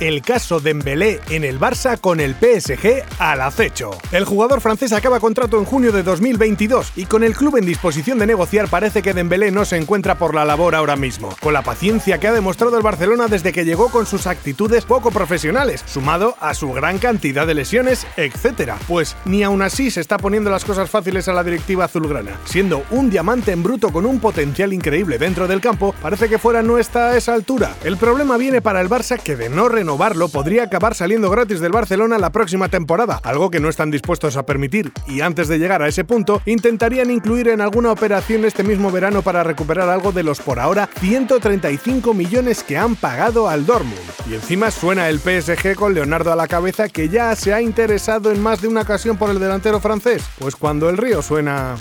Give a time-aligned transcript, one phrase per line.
[0.00, 3.92] El caso de Dembélé en el Barça con el PSG al acecho.
[4.12, 8.18] El jugador francés acaba contrato en junio de 2022 y con el club en disposición
[8.18, 11.62] de negociar parece que Dembélé no se encuentra por la labor ahora mismo, con la
[11.62, 16.36] paciencia que ha demostrado el Barcelona desde que llegó con sus actitudes poco profesionales, sumado
[16.40, 18.72] a su gran cantidad de lesiones, etc.
[18.86, 22.84] Pues ni aún así se está poniendo las cosas fáciles a la directiva azulgrana, siendo
[22.90, 26.76] un diamante en bruto con un potencial increíble dentro del campo, parece que fuera no
[26.76, 27.74] está a esa altura.
[27.84, 31.60] El problema viene para el Barça que de no renovar renovarlo, podría acabar saliendo gratis
[31.60, 35.60] del Barcelona la próxima temporada, algo que no están dispuestos a permitir, y antes de
[35.60, 40.10] llegar a ese punto, intentarían incluir en alguna operación este mismo verano para recuperar algo
[40.10, 44.00] de los por ahora 135 millones que han pagado al Dortmund.
[44.28, 48.32] Y encima suena el PSG con Leonardo a la cabeza que ya se ha interesado
[48.32, 51.76] en más de una ocasión por el delantero francés, pues cuando el río suena...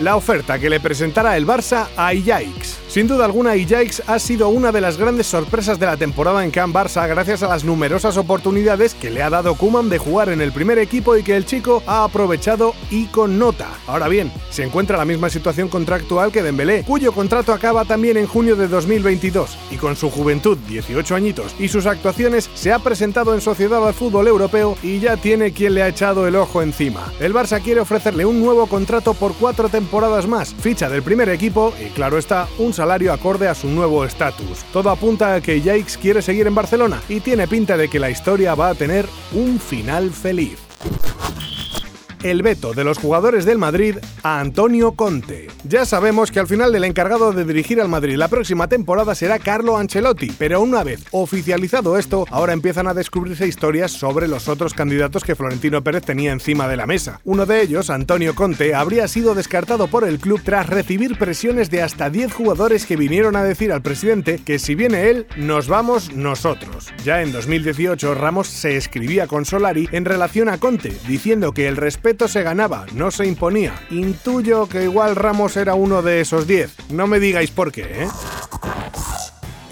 [0.00, 2.71] La oferta que le presentará el Barça a Ajax.
[2.92, 6.50] Sin duda alguna, Ajax ha sido una de las grandes sorpresas de la temporada en
[6.50, 10.42] Camp Barça gracias a las numerosas oportunidades que le ha dado Kuman de jugar en
[10.42, 13.70] el primer equipo y que el chico ha aprovechado y con nota.
[13.86, 18.26] Ahora bien, se encuentra la misma situación contractual que Dembélé, cuyo contrato acaba también en
[18.26, 23.32] junio de 2022 y con su juventud, 18 añitos, y sus actuaciones se ha presentado
[23.32, 27.10] en sociedad al fútbol europeo y ya tiene quien le ha echado el ojo encima.
[27.20, 31.72] El Barça quiere ofrecerle un nuevo contrato por cuatro temporadas más, ficha del primer equipo
[31.80, 34.64] y claro está, un salario acorde a su nuevo estatus.
[34.72, 38.10] Todo apunta a que Jakes quiere seguir en Barcelona y tiene pinta de que la
[38.10, 40.58] historia va a tener un final feliz
[42.22, 45.48] el veto de los jugadores del Madrid a Antonio Conte.
[45.64, 49.38] Ya sabemos que al final el encargado de dirigir al Madrid la próxima temporada será
[49.38, 54.74] Carlo Ancelotti, pero una vez oficializado esto, ahora empiezan a descubrirse historias sobre los otros
[54.74, 57.20] candidatos que Florentino Pérez tenía encima de la mesa.
[57.22, 61.82] Uno de ellos, Antonio Conte, habría sido descartado por el club tras recibir presiones de
[61.82, 66.12] hasta 10 jugadores que vinieron a decir al presidente que si viene él, nos vamos
[66.12, 66.92] nosotros.
[67.04, 71.76] Ya en 2018, Ramos se escribía con Solari en relación a Conte, diciendo que el
[71.76, 73.74] respeto se ganaba, no se imponía.
[73.90, 76.90] Intuyo que igual Ramos era uno de esos 10.
[76.90, 78.08] No me digáis por qué, ¿eh?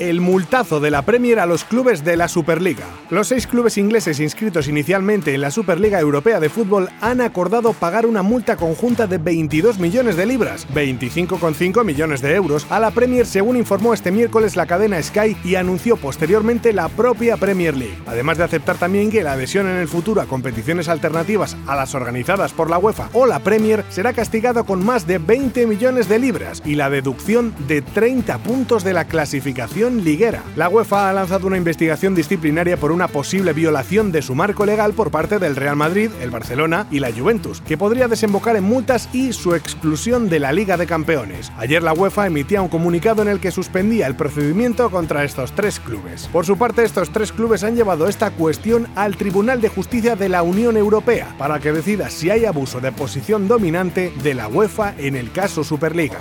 [0.00, 2.86] El multazo de la Premier a los clubes de la Superliga.
[3.10, 8.06] Los seis clubes ingleses inscritos inicialmente en la Superliga Europea de Fútbol han acordado pagar
[8.06, 13.26] una multa conjunta de 22 millones de libras, 25,5 millones de euros, a la Premier
[13.26, 17.98] según informó este miércoles la cadena Sky y anunció posteriormente la propia Premier League.
[18.06, 21.94] Además de aceptar también que la adhesión en el futuro a competiciones alternativas a las
[21.94, 26.18] organizadas por la UEFA o la Premier será castigado con más de 20 millones de
[26.18, 30.42] libras y la deducción de 30 puntos de la clasificación liguera.
[30.56, 34.92] La UEFA ha lanzado una investigación disciplinaria por una posible violación de su marco legal
[34.92, 39.08] por parte del Real Madrid, el Barcelona y la Juventus, que podría desembocar en multas
[39.12, 41.52] y su exclusión de la Liga de Campeones.
[41.58, 45.80] Ayer la UEFA emitía un comunicado en el que suspendía el procedimiento contra estos tres
[45.80, 46.28] clubes.
[46.32, 50.28] Por su parte, estos tres clubes han llevado esta cuestión al Tribunal de Justicia de
[50.28, 54.94] la Unión Europea para que decida si hay abuso de posición dominante de la UEFA
[54.98, 56.18] en el caso Superliga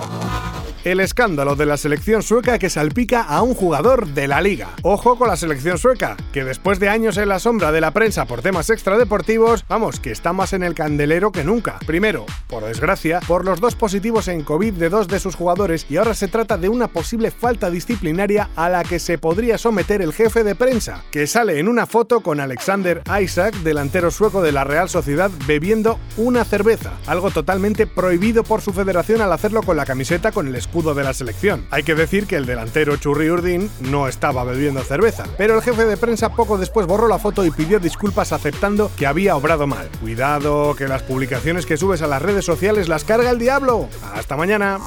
[0.84, 4.69] el escándalo de la selección sueca que salpica a un jugador de la liga.
[4.81, 8.25] Ojo con la selección sueca, que después de años en la sombra de la prensa
[8.25, 11.79] por temas extradeportivos, vamos, que está más en el candelero que nunca.
[11.85, 15.97] Primero, por desgracia, por los dos positivos en COVID de dos de sus jugadores y
[15.97, 20.13] ahora se trata de una posible falta disciplinaria a la que se podría someter el
[20.13, 24.63] jefe de prensa, que sale en una foto con Alexander Isaac, delantero sueco de la
[24.63, 29.85] Real Sociedad, bebiendo una cerveza, algo totalmente prohibido por su federación al hacerlo con la
[29.85, 31.66] camiseta con el escudo de la selección.
[31.72, 35.84] Hay que decir que el delantero Churri Urdin no estaba bebiendo cerveza, pero el jefe
[35.85, 39.90] de prensa poco después borró la foto y pidió disculpas aceptando que había obrado mal.
[40.00, 43.90] Cuidado, que las publicaciones que subes a las redes sociales las carga el diablo.
[44.14, 44.78] Hasta mañana.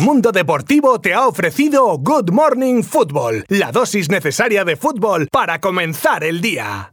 [0.00, 6.24] Mundo Deportivo te ha ofrecido Good Morning Football, la dosis necesaria de fútbol para comenzar
[6.24, 6.92] el día.